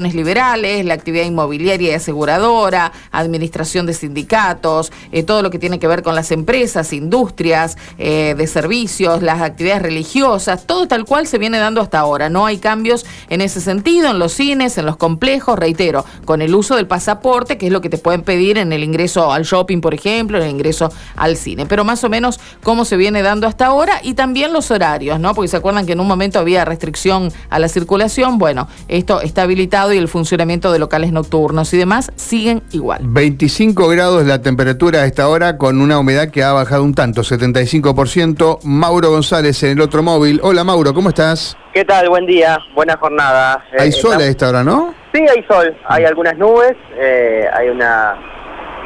liberales, 0.00 0.84
la 0.84 0.94
actividad 0.94 1.24
inmobiliaria 1.24 1.90
y 1.90 1.94
aseguradora, 1.94 2.92
administración 3.10 3.84
de 3.84 3.94
sindicatos, 3.94 4.92
eh, 5.10 5.24
todo 5.24 5.42
lo 5.42 5.50
que 5.50 5.58
tiene 5.58 5.80
que 5.80 5.88
ver 5.88 6.04
con 6.04 6.14
las 6.14 6.30
empresas, 6.30 6.92
industrias 6.92 7.76
eh, 7.98 8.36
de 8.38 8.46
servicios, 8.46 9.22
las 9.22 9.42
actividades 9.42 9.82
religiosas, 9.82 10.68
todo 10.68 10.86
tal 10.86 11.04
cual 11.04 11.26
se 11.26 11.38
viene 11.38 11.58
dando 11.58 11.80
hasta 11.80 11.98
ahora. 11.98 12.28
No 12.28 12.46
hay 12.46 12.58
cambios 12.58 13.04
en 13.28 13.40
ese 13.40 13.60
sentido, 13.60 14.08
en 14.08 14.20
los 14.20 14.34
cines, 14.34 14.78
en 14.78 14.86
los 14.86 14.96
complejos, 14.96 15.58
reitero, 15.58 16.04
con 16.24 16.42
el 16.42 16.54
uso 16.54 16.76
del 16.76 16.86
pasaporte, 16.86 17.58
que 17.58 17.66
es 17.66 17.72
lo 17.72 17.80
que 17.80 17.88
te 17.88 17.98
pueden 17.98 18.22
pedir 18.22 18.56
en 18.56 18.72
el 18.72 18.84
ingreso 18.84 19.32
al 19.32 19.42
shopping, 19.42 19.80
por 19.80 19.94
ejemplo, 19.94 20.38
en 20.38 20.44
el 20.44 20.50
ingreso 20.50 20.92
al 21.16 21.36
cine. 21.36 21.66
Pero 21.66 21.82
más 21.82 22.04
o 22.04 22.08
menos 22.08 22.38
cómo 22.62 22.84
se 22.84 22.96
viene 22.96 23.22
dando 23.22 23.48
hasta 23.48 23.66
ahora 23.66 23.98
y 24.04 24.14
también 24.14 24.52
los 24.52 24.70
horarios, 24.70 25.18
¿no? 25.18 25.34
Porque 25.34 25.48
se 25.48 25.56
acuerdan 25.56 25.86
que 25.86 25.94
en 25.94 26.00
un 26.00 26.06
momento 26.06 26.38
había 26.38 26.64
restricción 26.64 27.32
a 27.50 27.58
la 27.58 27.66
circulación. 27.66 28.38
Bueno, 28.38 28.68
esto 28.86 29.20
está 29.22 29.42
habilitado 29.42 29.87
y 29.92 29.98
el 29.98 30.08
funcionamiento 30.08 30.72
de 30.72 30.78
locales 30.78 31.12
nocturnos 31.12 31.72
y 31.74 31.78
demás 31.78 32.10
siguen 32.16 32.62
igual. 32.72 33.00
25 33.02 33.88
grados 33.88 34.24
la 34.26 34.42
temperatura 34.42 35.00
a 35.00 35.06
esta 35.06 35.28
hora 35.28 35.58
con 35.58 35.80
una 35.80 35.98
humedad 35.98 36.30
que 36.30 36.42
ha 36.42 36.52
bajado 36.52 36.84
un 36.84 36.94
tanto, 36.94 37.22
75%. 37.22 38.60
Mauro 38.64 39.10
González 39.10 39.62
en 39.62 39.70
el 39.72 39.80
otro 39.80 40.02
móvil. 40.02 40.40
Hola 40.42 40.64
Mauro, 40.64 40.94
¿cómo 40.94 41.08
estás? 41.10 41.56
¿Qué 41.72 41.84
tal? 41.84 42.08
Buen 42.08 42.26
día, 42.26 42.58
buena 42.74 42.96
jornada. 42.96 43.64
Hay 43.78 43.90
eh, 43.90 43.92
sol 43.92 44.20
a 44.20 44.24
esta 44.24 44.48
hora, 44.48 44.64
¿no? 44.64 44.94
Sí, 45.12 45.20
hay 45.20 45.44
sol. 45.44 45.76
Hay 45.86 46.04
algunas 46.04 46.36
nubes, 46.36 46.76
eh, 46.96 47.46
hay 47.52 47.68
una 47.68 48.16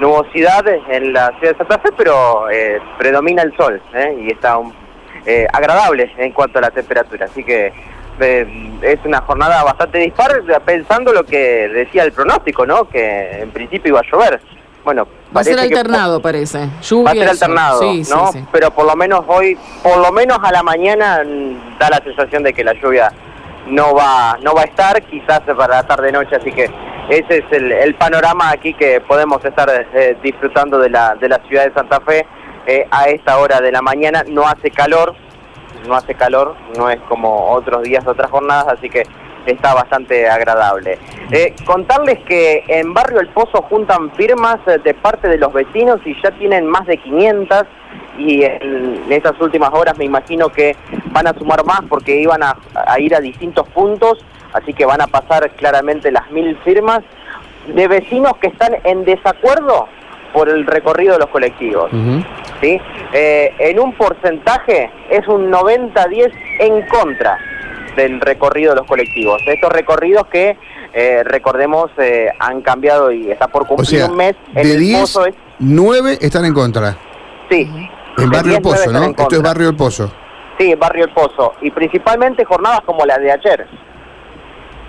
nubosidad 0.01 0.66
en 0.69 1.12
la 1.12 1.32
ciudad 1.38 1.52
de 1.52 1.59
Santa 1.59 1.79
Fe, 1.79 1.91
pero 1.96 2.51
eh, 2.51 2.80
predomina 2.98 3.43
el 3.43 3.57
sol 3.57 3.80
y 4.19 4.32
está 4.32 4.59
agradable 5.52 6.12
en 6.19 6.32
cuanto 6.32 6.59
a 6.59 6.62
la 6.62 6.71
temperatura. 6.71 7.27
Así 7.27 7.45
que 7.45 7.73
es 8.23 8.99
una 9.05 9.21
jornada 9.23 9.62
bastante 9.65 9.99
dispar, 9.99 10.43
pensando 10.65 11.13
lo 11.13 11.25
que 11.25 11.69
decía 11.69 12.05
el 12.05 12.13
pronóstico, 12.13 12.67
¿no? 12.67 12.89
Que 12.89 13.43
en 13.43 13.51
principio 13.51 13.91
iba 13.91 14.01
a 14.01 14.11
llover. 14.11 14.41
Bueno, 14.85 15.07
va 15.35 15.43
a 15.43 15.45
ser 15.45 15.59
alternado, 15.59 16.21
parece. 16.21 16.59
va 16.59 17.11
a 17.11 17.15
ser 17.15 17.29
alternado, 17.29 17.80
¿no? 18.11 18.30
Pero 18.51 18.71
por 18.73 18.87
lo 18.87 18.96
menos 18.96 19.24
hoy, 19.29 19.57
por 19.83 19.99
lo 19.99 20.11
menos 20.11 20.38
a 20.43 20.51
la 20.51 20.63
mañana 20.63 21.23
da 21.79 21.91
la 21.91 22.01
sensación 22.02 22.43
de 22.43 22.52
que 22.52 22.65
la 22.65 22.73
lluvia 22.73 23.13
no 23.69 23.95
va, 23.95 24.39
no 24.43 24.55
va 24.55 24.63
a 24.63 24.65
estar, 24.65 25.01
quizás 25.02 25.41
para 25.41 25.77
la 25.77 25.87
tarde 25.87 26.11
noche, 26.11 26.35
así 26.35 26.51
que 26.51 26.68
ese 27.09 27.39
es 27.39 27.45
el, 27.52 27.95
panorama 27.95 28.51
aquí 28.51 28.74
que 28.74 29.01
podemos 29.01 29.45
estar 29.45 29.68
eh, 29.95 30.16
disfrutando 30.23 30.79
de 30.79 30.91
la, 30.91 31.15
de 31.15 31.29
la 31.29 31.39
ciudad 31.46 31.66
de 31.66 31.73
Santa 31.73 32.01
Fe 32.01 32.27
eh, 32.66 32.87
a 32.91 33.07
esta 33.07 33.39
hora 33.39 33.61
de 33.61 33.73
la 33.73 33.83
mañana. 33.83 34.24
No 34.27 34.46
hace 34.46 34.71
calor, 34.71 35.15
no 35.87 35.95
hace 35.95 36.15
calor, 36.15 36.55
no 36.77 36.91
es 36.91 37.01
como 37.02 37.51
otros 37.51 37.83
días, 37.83 38.07
otras 38.07 38.30
jornadas, 38.30 38.69
así 38.69 38.88
que 38.88 39.05
está 39.47 39.75
bastante 39.75 40.29
agradable. 40.29 40.99
Eh, 41.30 41.55
contarles 41.65 42.21
que 42.21 42.65
en 42.69 42.95
Barrio 42.95 43.21
El 43.21 43.29
Pozo 43.29 43.63
juntan 43.63 44.11
firmas 44.13 44.59
eh, 44.66 44.79
de 44.83 44.95
parte 44.95 45.29
de 45.29 45.39
los 45.39 45.52
vecinos 45.52 46.01
y 46.05 46.15
ya 46.23 46.30
tienen 46.33 46.66
más 46.66 46.87
de 46.87 46.99
500 46.99 47.65
y 48.19 48.43
en 48.45 49.05
estas 49.11 49.41
últimas 49.41 49.71
horas 49.73 49.97
me 49.97 50.05
imagino 50.05 50.49
que 50.51 50.77
van 51.07 51.27
a 51.27 51.35
sumar 51.35 51.65
más 51.65 51.80
porque 51.89 52.21
iban 52.21 52.43
a, 52.43 52.57
ir 52.99 53.15
a 53.15 53.21
distintos 53.21 53.67
puntos, 53.69 54.19
así 54.52 54.74
que 54.74 54.85
van 54.85 55.01
a 55.01 55.07
pasar 55.07 55.51
claramente 55.52 56.11
las 56.11 56.30
mil 56.30 56.57
firmas 56.59 57.01
de 57.67 57.89
vecinos 57.89 58.37
que 58.39 58.49
están 58.49 58.77
en 58.85 59.05
desacuerdo 59.05 59.89
por 60.33 60.49
el 60.49 60.66
recorrido 60.66 61.15
de 61.15 61.19
los 61.21 61.29
colectivos. 61.29 61.91
¿sí? 62.61 62.80
Eh, 63.13 63.55
en 63.59 63.79
un 63.79 63.93
porcentaje 63.95 64.91
es 65.11 65.27
un 65.28 65.50
90-10 65.50 66.33
en 66.61 66.87
contra 66.89 67.39
del 67.97 68.21
recorrido 68.21 68.71
de 68.72 68.81
los 68.81 68.87
colectivos. 68.87 69.43
Estos 69.47 69.71
recorridos 69.71 70.27
que, 70.28 70.56
eh, 70.93 71.22
recordemos, 71.25 71.91
eh, 71.99 72.28
han 72.39 72.62
cambiado 72.62 73.12
y 73.12 73.31
está 73.31 73.49
por 73.49 73.66
cumplir 73.66 74.05
un 74.05 74.16
mes. 74.16 74.34
de 74.55 74.77
10, 74.77 75.19
9 75.59 76.19
están 76.21 76.44
en 76.44 76.55
contra. 76.55 76.97
Sí. 77.50 77.71
En 78.19 78.31
Barrio 78.31 78.56
El 78.56 78.62
Pozo, 78.62 78.93
¿no? 78.93 79.05
Esto 79.05 79.37
es 79.37 79.43
Barrio 79.43 79.69
El 79.69 79.77
Pozo. 79.77 80.11
Sí, 80.59 80.75
Barrio 80.75 81.05
El 81.05 81.12
Pozo. 81.12 81.55
Y 81.61 81.71
principalmente 81.71 82.45
jornadas 82.45 82.81
como 82.85 83.05
la 83.05 83.19
de 83.19 83.33
ayer 83.33 83.67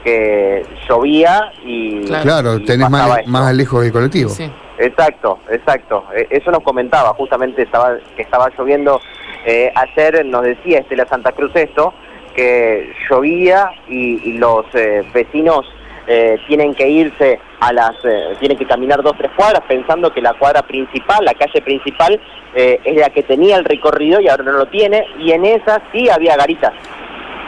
que 0.03 0.65
llovía 0.87 1.51
y... 1.65 2.03
Claro, 2.03 2.59
tenés 2.63 2.89
más, 2.89 3.25
más 3.25 3.53
lejos 3.53 3.83
del 3.83 3.93
colectivo. 3.93 4.29
Sí. 4.29 4.51
Exacto, 4.83 5.39
exacto. 5.49 6.05
E, 6.13 6.27
eso 6.29 6.51
nos 6.51 6.61
comentaba, 6.61 7.13
justamente 7.13 7.61
estaba 7.61 7.97
que 8.15 8.21
estaba 8.21 8.49
lloviendo 8.57 8.99
eh, 9.45 9.71
ayer, 9.75 10.25
nos 10.25 10.43
decía 10.43 10.79
Estela 10.79 11.05
Santa 11.05 11.31
Cruz 11.31 11.51
esto, 11.55 11.93
que 12.35 12.93
llovía 13.09 13.71
y, 13.87 14.33
los 14.33 14.65
eh, 14.73 15.03
vecinos 15.13 15.65
eh, 16.07 16.37
tienen 16.47 16.73
que 16.73 16.89
irse 16.89 17.39
a 17.61 17.71
las, 17.71 17.95
tienen 18.39 18.57
que 18.57 18.65
caminar 18.65 19.01
dos 19.01 19.15
tres 19.17 19.31
cuadras 19.37 19.61
pensando 19.67 20.11
que 20.11 20.21
la 20.21 20.33
cuadra 20.33 20.63
principal, 20.63 21.23
la 21.23 21.33
calle 21.33 21.61
principal, 21.61 22.19
es 22.55 22.95
la 22.95 23.09
que 23.09 23.23
tenía 23.23 23.55
el 23.55 23.65
recorrido 23.65 24.19
y 24.19 24.27
ahora 24.27 24.43
no 24.43 24.51
lo 24.51 24.65
tiene 24.67 25.07
y 25.17 25.31
en 25.31 25.45
esa 25.45 25.81
sí 25.91 26.09
había 26.09 26.35
garitas. 26.35 26.73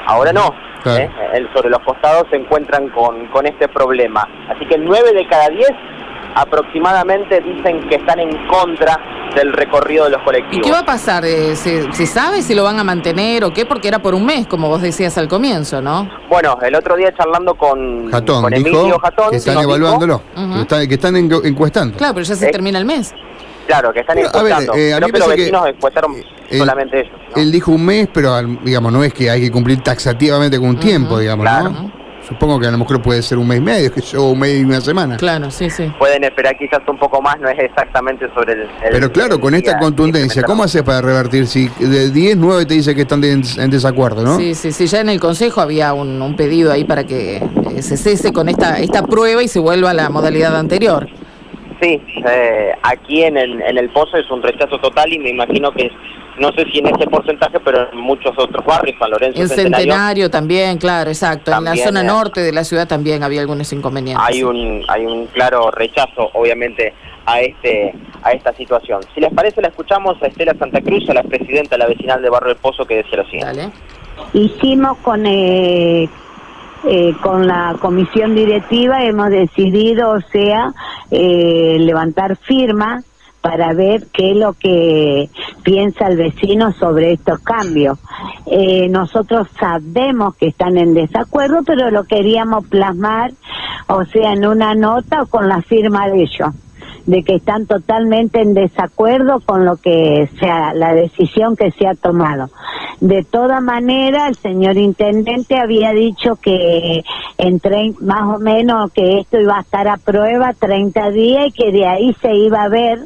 Ahora 0.05 0.31
no, 0.31 0.55
sobre 1.53 1.69
los 1.69 1.79
costados 1.79 2.27
se 2.29 2.37
encuentran 2.37 2.89
con, 2.89 3.27
con 3.27 3.45
este 3.45 3.67
problema. 3.67 4.27
Así 4.49 4.65
que 4.65 4.77
9 4.77 5.13
de 5.13 5.27
cada 5.27 5.49
10 5.49 5.67
aproximadamente 6.35 7.41
dicen 7.41 7.87
que 7.87 7.95
están 7.95 8.19
en 8.19 8.29
contra 8.47 8.99
del 9.35 9.53
recorrido 9.53 10.05
de 10.05 10.11
los 10.11 10.21
colectivos. 10.21 10.57
¿Y 10.57 10.61
qué 10.61 10.71
va 10.71 10.79
a 10.79 10.85
pasar? 10.85 11.25
Eh, 11.25 11.55
¿Se, 11.55 12.05
sabe 12.05 12.41
si 12.41 12.53
lo 12.53 12.63
van 12.63 12.77
a 12.79 12.83
mantener 12.83 13.43
o 13.43 13.53
qué? 13.53 13.65
Porque 13.65 13.87
era 13.87 13.99
por 13.99 14.13
un 14.13 14.25
mes, 14.25 14.45
como 14.45 14.67
vos 14.67 14.81
decías 14.81 15.17
al 15.17 15.27
comienzo, 15.27 15.81
¿no? 15.81 16.09
Bueno, 16.29 16.57
el 16.61 16.75
otro 16.75 16.95
día 16.95 17.13
charlando 17.15 17.55
con, 17.55 18.11
Jatón, 18.11 18.53
Emilio 18.53 18.99
Jatón... 18.99 19.31
Que 19.31 19.37
están 19.37 19.57
evaluándolo, 19.59 20.21
que, 20.69 20.93
están, 20.93 21.15
encuestando. 21.15 21.97
Claro, 21.97 22.13
pero 22.13 22.25
ya 22.25 22.35
se 22.35 22.51
termina 22.51 22.79
el 22.79 22.85
mes. 22.85 23.13
Claro, 23.65 23.91
que 23.91 24.01
están 24.01 24.17
encuestando. 24.17 24.73
A 24.73 24.75
ver, 24.75 24.93
eh, 24.93 24.99
los 24.99 25.27
vecinos 25.29 25.67
encuestaron 25.67 26.15
solamente 26.51 26.99
ellos. 26.99 27.13
Él 27.35 27.51
dijo 27.51 27.71
un 27.71 27.85
mes, 27.85 28.09
pero 28.13 28.41
digamos, 28.63 28.91
no 28.91 29.03
es 29.03 29.13
que 29.13 29.29
hay 29.29 29.41
que 29.41 29.51
cumplir 29.51 29.81
taxativamente 29.81 30.59
con 30.59 30.69
un 30.69 30.79
tiempo, 30.79 31.17
digamos, 31.17 31.45
¿no? 31.45 32.04
Supongo 32.27 32.59
que 32.59 32.67
a 32.67 32.71
lo 32.71 32.77
mejor 32.77 33.01
puede 33.01 33.21
ser 33.21 33.37
un 33.37 33.47
mes 33.47 33.59
y 33.59 33.61
medio, 33.61 33.93
que 33.93 34.01
yo 34.01 34.29
un 34.29 34.39
mes 34.39 34.59
y 34.59 34.63
una 34.63 34.81
semana. 34.81 35.17
Claro, 35.17 35.51
sí, 35.51 35.69
sí. 35.69 35.91
Pueden 35.99 36.23
esperar 36.23 36.57
quizás 36.57 36.79
un 36.87 36.97
poco 36.97 37.21
más, 37.21 37.39
no 37.39 37.49
es 37.49 37.59
exactamente 37.59 38.27
sobre 38.33 38.53
el... 38.53 38.69
Pero 38.91 39.11
claro, 39.11 39.39
con 39.39 39.53
esta 39.53 39.77
contundencia, 39.77 40.43
¿cómo 40.43 40.63
haces 40.63 40.83
para 40.83 41.01
revertir? 41.01 41.47
Si 41.47 41.69
de 41.79 42.09
10, 42.09 42.37
9 42.37 42.65
te 42.65 42.73
dice 42.73 42.95
que 42.95 43.01
están 43.01 43.23
en 43.23 43.69
desacuerdo, 43.69 44.23
¿no? 44.23 44.37
Sí, 44.37 44.55
sí, 44.55 44.71
sí. 44.71 44.87
Ya 44.87 45.01
en 45.01 45.09
el 45.09 45.19
Consejo 45.19 45.61
había 45.61 45.93
un, 45.93 46.35
pedido 46.35 46.71
ahí 46.71 46.83
para 46.83 47.05
que 47.05 47.37
eh, 47.37 47.81
se 47.81 47.97
cese 47.97 48.33
con 48.33 48.49
esta, 48.49 48.79
esta 48.79 49.03
prueba 49.03 49.43
y 49.43 49.47
se 49.47 49.59
vuelva 49.59 49.91
a 49.91 49.93
la 49.93 50.09
modalidad 50.09 50.55
anterior. 50.57 51.07
Sí, 51.85 52.01
eh, 52.27 52.71
aquí 52.81 53.21
en 53.23 53.37
el, 53.37 53.61
en 53.61 53.77
el 53.77 53.89
Pozo 53.89 54.17
es 54.17 54.29
un 54.31 54.41
rechazo 54.41 54.79
total 54.79 55.13
y 55.13 55.19
me 55.19 55.29
imagino 55.29 55.71
que 55.71 55.91
no 56.39 56.51
sé 56.53 56.65
si 56.71 56.79
en 56.79 56.87
ese 56.87 57.05
porcentaje, 57.05 57.59
pero 57.59 57.91
en 57.91 57.99
muchos 57.99 58.33
otros 58.39 58.65
barrios, 58.65 58.97
San 58.97 59.11
Lorenzo. 59.11 59.39
En 59.39 59.47
Centenario, 59.47 60.31
también, 60.31 60.79
claro, 60.79 61.11
exacto. 61.11 61.51
en 61.53 61.63
la 61.63 61.75
zona 61.75 62.01
norte 62.01 62.41
de 62.41 62.51
la 62.51 62.63
ciudad 62.63 62.87
también 62.87 63.21
había 63.21 63.41
algunos 63.41 63.71
inconvenientes. 63.71 64.25
Hay 64.27 64.41
un, 64.41 64.83
hay 64.87 65.05
un 65.05 65.27
claro 65.27 65.69
rechazo, 65.69 66.31
obviamente, 66.33 66.91
a 67.27 67.41
este 67.41 67.93
a 68.23 68.31
esta 68.31 68.51
situación. 68.53 69.01
Si 69.13 69.21
les 69.21 69.31
parece, 69.31 69.61
la 69.61 69.67
escuchamos 69.67 70.21
a 70.23 70.25
Estela 70.25 70.55
Santa 70.57 70.81
Cruz, 70.81 71.07
a 71.09 71.13
la 71.13 71.23
presidenta 71.23 71.75
de 71.75 71.83
la 71.83 71.87
vecinal 71.87 72.19
de 72.19 72.29
Barrio 72.31 72.49
del 72.49 72.57
Pozo, 72.57 72.85
que 72.85 72.95
decía 72.95 73.17
lo 73.17 73.25
siguiente. 73.25 73.69
Hicimos 74.33 74.97
con... 74.97 75.23
Eh, 75.27 76.09
eh, 76.87 77.15
con 77.21 77.47
la 77.47 77.75
comisión 77.79 78.35
directiva 78.35 79.03
hemos 79.03 79.31
decidido, 79.31 80.11
o 80.11 80.21
sea, 80.31 80.71
eh, 81.11 81.77
levantar 81.79 82.35
firma 82.37 83.03
para 83.41 83.73
ver 83.73 84.07
qué 84.11 84.31
es 84.31 84.37
lo 84.37 84.53
que 84.53 85.29
piensa 85.63 86.07
el 86.07 86.17
vecino 86.17 86.71
sobre 86.71 87.13
estos 87.13 87.39
cambios. 87.41 87.99
Eh, 88.47 88.87
nosotros 88.89 89.47
sabemos 89.59 90.35
que 90.35 90.47
están 90.47 90.77
en 90.77 90.95
desacuerdo, 90.95 91.61
pero 91.63 91.91
lo 91.91 92.05
queríamos 92.05 92.65
plasmar, 92.67 93.31
o 93.87 94.03
sea, 94.05 94.33
en 94.33 94.47
una 94.47 94.73
nota 94.73 95.21
o 95.21 95.27
con 95.27 95.47
la 95.47 95.61
firma 95.61 96.07
de 96.07 96.23
ellos 96.23 96.49
de 97.05 97.23
que 97.23 97.35
están 97.35 97.67
totalmente 97.67 98.41
en 98.41 98.53
desacuerdo 98.53 99.39
con 99.45 99.65
lo 99.65 99.77
que 99.77 100.29
sea 100.39 100.73
la 100.73 100.93
decisión 100.93 101.55
que 101.55 101.71
se 101.71 101.87
ha 101.87 101.95
tomado. 101.95 102.49
De 102.99 103.23
toda 103.23 103.61
manera, 103.61 104.27
el 104.27 104.35
señor 104.35 104.77
intendente 104.77 105.57
había 105.57 105.91
dicho 105.91 106.35
que 106.37 107.03
en 107.37 107.61
más 108.01 108.35
o 108.35 108.39
menos 108.39 108.91
que 108.91 109.19
esto 109.19 109.39
iba 109.39 109.57
a 109.57 109.61
estar 109.61 109.87
a 109.87 109.97
prueba 109.97 110.53
30 110.53 111.11
días 111.11 111.47
y 111.47 111.51
que 111.51 111.71
de 111.71 111.85
ahí 111.85 112.15
se 112.21 112.33
iba 112.33 112.63
a 112.63 112.69
ver 112.69 112.99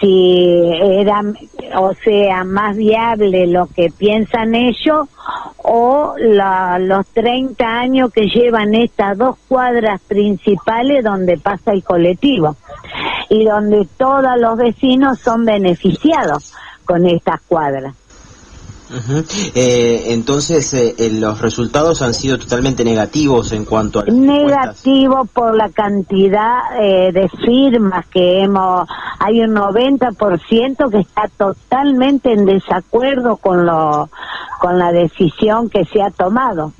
si 0.00 0.62
era, 0.80 1.22
o 1.76 1.92
sea, 2.04 2.44
más 2.44 2.76
viable 2.76 3.46
lo 3.48 3.66
que 3.66 3.90
piensan 3.90 4.54
ellos 4.54 5.08
o 5.56 6.14
los 6.18 7.06
30 7.08 7.66
años 7.66 8.12
que 8.12 8.28
llevan 8.28 8.74
estas 8.74 9.18
dos 9.18 9.36
cuadras 9.48 10.00
principales 10.02 11.04
donde 11.04 11.36
pasa 11.36 11.72
el 11.72 11.82
colectivo 11.82 12.56
y 13.28 13.44
donde 13.44 13.86
todos 13.96 14.38
los 14.38 14.56
vecinos 14.56 15.18
son 15.20 15.44
beneficiados 15.44 16.52
con 16.84 17.06
estas 17.06 17.40
cuadras. 17.42 17.94
Eh, 19.54 20.04
entonces, 20.14 20.72
eh, 20.72 20.94
los 21.12 21.40
resultados 21.40 22.00
han 22.00 22.14
sido 22.14 22.38
totalmente 22.38 22.84
negativos 22.84 23.52
en 23.52 23.64
cuanto 23.64 24.00
a... 24.00 24.04
Negativo 24.04 25.26
por 25.26 25.54
la 25.54 25.68
cantidad 25.68 26.58
eh, 26.80 27.12
de 27.12 27.28
firmas 27.28 28.06
que 28.06 28.42
hemos... 28.42 28.88
Hay 29.18 29.42
un 29.42 29.54
90% 29.54 30.90
que 30.90 31.00
está 31.00 31.28
totalmente 31.36 32.32
en 32.32 32.46
desacuerdo 32.46 33.36
con, 33.36 33.66
lo, 33.66 34.08
con 34.58 34.78
la 34.78 34.92
decisión 34.92 35.68
que 35.68 35.84
se 35.84 36.00
ha 36.00 36.10
tomado. 36.10 36.72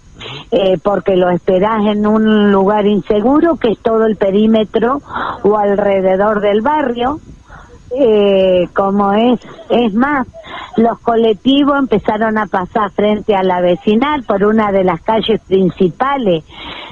Porque 0.83 1.17
lo 1.17 1.31
esperás 1.31 1.87
en 1.87 2.07
un 2.07 2.51
lugar 2.53 2.87
inseguro, 2.87 3.57
que 3.57 3.73
es 3.73 3.79
todo 3.79 4.07
el 4.07 4.17
perímetro 4.17 5.01
o 5.43 5.57
alrededor 5.57 6.41
del 6.41 6.61
barrio, 6.61 7.21
eh, 7.91 8.69
como 8.75 9.13
es, 9.13 9.41
es 9.71 9.95
más, 9.95 10.27
los 10.77 10.99
colectivos 11.01 11.79
empezaron 11.79 12.37
a 12.37 12.47
pasar 12.47 12.91
frente 12.91 13.35
a 13.35 13.43
la 13.43 13.61
vecinal 13.61 14.25
por 14.25 14.45
una 14.45 14.73
de 14.73 14.85
las 14.85 15.01
calles 15.01 15.41
principales 15.41 16.45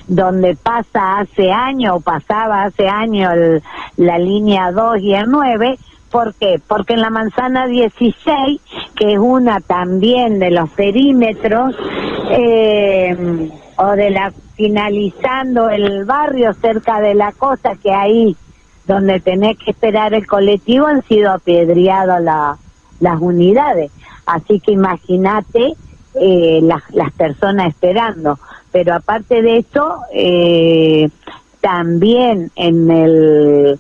donde 0.07 0.57
pasa 0.57 1.19
hace 1.19 1.53
años 1.53 1.97
o 1.97 2.01
pasaba 2.01 2.65
hace 2.65 2.89
años 2.89 3.63
la 3.97 4.19
línea 4.19 4.73
2 4.73 5.01
y 5.01 5.15
el 5.15 5.31
9. 5.31 5.79
¿Por 6.11 6.35
qué? 6.35 6.61
Porque 6.67 6.95
en 6.95 7.03
la 7.03 7.11
manzana 7.11 7.67
16, 7.67 8.61
que 8.95 9.13
es 9.13 9.19
una 9.19 9.61
también 9.61 10.39
de 10.39 10.51
los 10.51 10.71
perímetros, 10.71 11.77
eh, 12.31 13.51
o 13.77 13.91
de 13.93 14.11
la 14.11 14.33
finalizando 14.57 15.69
el 15.69 16.05
barrio 16.05 16.55
cerca 16.55 17.01
de 17.01 17.15
la 17.15 17.33
costa, 17.33 17.77
que 17.77 17.93
ahí 17.93 18.37
donde 18.87 19.21
tenés 19.21 19.59
que 19.59 19.73
esperar 19.73 20.15
el 20.15 20.27
colectivo 20.27 20.87
han 20.87 21.03
sido 21.03 21.33
apedreadas 21.33 22.23
las 23.01 23.21
unidades. 23.21 23.91
Así 24.25 24.61
que 24.61 24.73
imagínate 24.73 25.75
eh, 26.15 26.61
las, 26.63 26.83
las 26.93 27.13
personas 27.13 27.69
esperando. 27.69 28.39
Pero 28.73 28.95
aparte 28.95 29.43
de 29.43 29.59
eso, 29.59 30.01
eh, 30.13 31.09
también 31.61 32.51
en 32.57 32.91
el, 32.91 33.79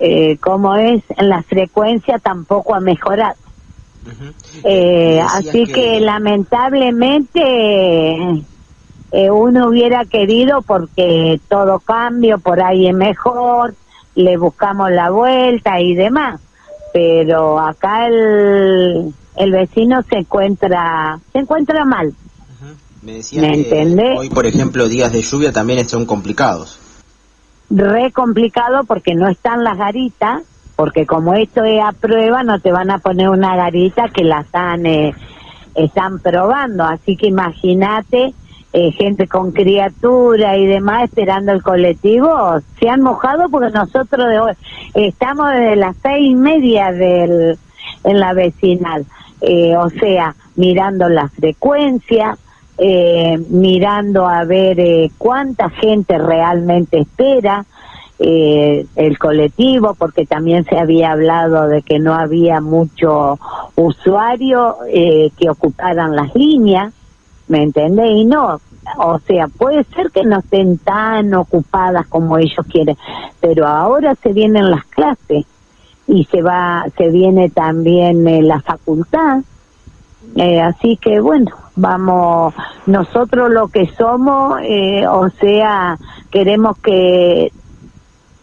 eh, 0.00 0.36
como 0.38 0.74
es, 0.76 1.02
en 1.16 1.28
la 1.28 1.42
frecuencia 1.42 2.18
tampoco 2.18 2.74
ha 2.74 2.80
mejorado. 2.80 3.36
Eh, 4.62 5.20
así 5.20 5.64
que... 5.64 6.00
lamentablemente 6.00 8.44
uno 9.30 9.68
hubiera 9.68 10.04
querido 10.04 10.62
porque 10.62 11.40
todo 11.48 11.78
cambio 11.78 12.38
por 12.38 12.60
ahí 12.60 12.88
es 12.88 12.94
mejor, 12.94 13.74
le 14.16 14.36
buscamos 14.36 14.90
la 14.90 15.10
vuelta 15.10 15.80
y 15.80 15.94
demás, 15.94 16.40
pero 16.92 17.60
acá 17.60 18.06
el, 18.06 19.14
el 19.36 19.52
vecino 19.52 20.02
se 20.02 20.18
encuentra 20.18 21.20
se 21.32 21.38
encuentra 21.38 21.84
mal. 21.84 22.12
Me 23.02 23.14
decía 23.14 23.52
que 23.52 24.14
hoy, 24.16 24.30
por 24.30 24.46
ejemplo, 24.46 24.88
días 24.88 25.12
de 25.12 25.22
lluvia 25.22 25.52
también 25.52 25.86
son 25.88 26.06
complicados. 26.06 26.78
Re 27.68 28.12
complicado 28.12 28.84
porque 28.84 29.14
no 29.14 29.28
están 29.28 29.62
las 29.62 29.76
garitas, 29.76 30.42
porque 30.76 31.06
como 31.06 31.34
esto 31.34 31.64
es 31.64 31.82
a 31.82 31.92
prueba, 31.92 32.42
no 32.42 32.58
te 32.60 32.72
van 32.72 32.90
a 32.90 32.98
poner 32.98 33.28
una 33.28 33.56
garita 33.56 34.08
que 34.08 34.24
la 34.24 34.40
están, 34.40 34.86
eh, 34.86 35.14
están 35.74 36.18
probando. 36.18 36.84
Así 36.84 37.16
que 37.16 37.28
imagínate 37.28 38.34
eh, 38.76 38.90
gente 38.90 39.28
con 39.28 39.52
criatura 39.52 40.56
y 40.56 40.66
demás 40.66 41.04
esperando 41.04 41.52
el 41.52 41.62
colectivo, 41.62 42.58
se 42.80 42.88
han 42.88 43.02
mojado 43.02 43.48
porque 43.48 43.70
nosotros 43.70 44.28
de 44.28 44.40
hoy, 44.40 44.52
estamos 44.94 45.48
desde 45.52 45.76
las 45.76 45.94
seis 46.02 46.32
y 46.32 46.34
media 46.34 46.90
del, 46.90 47.56
en 48.02 48.18
la 48.18 48.32
vecinal, 48.32 49.06
eh, 49.42 49.76
o 49.76 49.88
sea, 49.90 50.34
mirando 50.56 51.08
la 51.08 51.28
frecuencia, 51.28 52.36
eh, 52.76 53.38
mirando 53.48 54.26
a 54.26 54.42
ver 54.42 55.08
cuánta 55.18 55.70
gente 55.70 56.18
realmente 56.18 56.98
espera, 56.98 57.64
el 58.18 59.18
colectivo, 59.18 59.94
porque 59.94 60.24
también 60.24 60.64
se 60.64 60.78
había 60.78 61.12
hablado 61.12 61.68
de 61.68 61.82
que 61.82 61.98
no 61.98 62.14
había 62.14 62.60
mucho 62.60 63.38
usuario 63.74 64.76
que 64.86 65.50
ocuparan 65.50 66.14
las 66.14 66.34
líneas. 66.34 66.94
¿me 67.48 67.62
entiendes? 67.62 68.06
Y 68.10 68.24
no, 68.24 68.60
o 68.98 69.18
sea, 69.20 69.48
puede 69.48 69.84
ser 69.84 70.10
que 70.10 70.24
no 70.24 70.38
estén 70.38 70.78
tan 70.78 71.34
ocupadas 71.34 72.06
como 72.06 72.38
ellos 72.38 72.66
quieren, 72.70 72.96
pero 73.40 73.66
ahora 73.66 74.14
se 74.16 74.32
vienen 74.32 74.70
las 74.70 74.84
clases 74.86 75.44
y 76.06 76.24
se 76.24 76.42
va, 76.42 76.84
se 76.96 77.08
viene 77.10 77.50
también 77.50 78.26
eh, 78.28 78.42
la 78.42 78.60
facultad, 78.60 79.40
eh, 80.36 80.60
así 80.60 80.96
que 80.96 81.20
bueno, 81.20 81.50
vamos, 81.76 82.54
nosotros 82.86 83.50
lo 83.50 83.68
que 83.68 83.86
somos, 83.96 84.60
eh, 84.62 85.06
o 85.06 85.28
sea, 85.30 85.98
queremos 86.30 86.78
que 86.78 87.52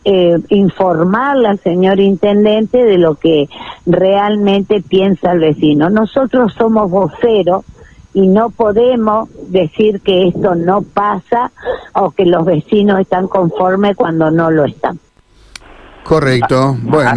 eh, 0.03 0.39
informarle 0.49 1.47
al 1.47 1.59
señor 1.59 1.99
intendente 1.99 2.83
de 2.83 2.97
lo 2.97 3.15
que 3.15 3.47
realmente 3.85 4.81
piensa 4.81 5.31
el 5.31 5.39
vecino. 5.39 5.89
Nosotros 5.89 6.53
somos 6.57 6.89
voceros 6.89 7.63
y 8.13 8.27
no 8.27 8.49
podemos 8.49 9.29
decir 9.49 10.01
que 10.01 10.27
esto 10.27 10.55
no 10.55 10.81
pasa 10.81 11.51
o 11.93 12.11
que 12.11 12.25
los 12.25 12.45
vecinos 12.45 12.99
están 12.99 13.27
conformes 13.27 13.95
cuando 13.95 14.31
no 14.31 14.51
lo 14.51 14.65
están. 14.65 14.99
Correcto. 16.03 16.75
Bueno. 16.81 17.11